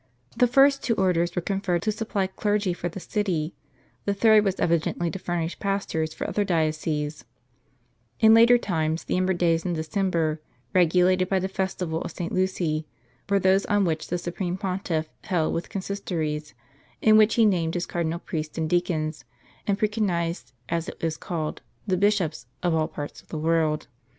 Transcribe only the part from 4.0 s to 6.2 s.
third was evidently to furnish pastors